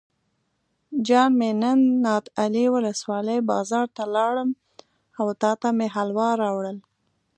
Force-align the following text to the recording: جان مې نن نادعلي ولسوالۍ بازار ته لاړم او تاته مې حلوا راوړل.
جان 1.07 1.29
مې 1.39 1.49
نن 1.61 1.79
نادعلي 2.05 2.65
ولسوالۍ 2.75 3.39
بازار 3.51 3.85
ته 3.95 4.03
لاړم 4.15 4.49
او 5.19 5.27
تاته 5.41 5.69
مې 5.77 5.87
حلوا 5.95 6.29
راوړل. 6.43 6.77